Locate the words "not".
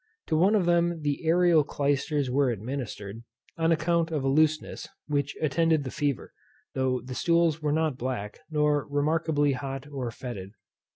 7.71-7.99